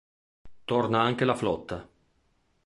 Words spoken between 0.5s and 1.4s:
Torna anche la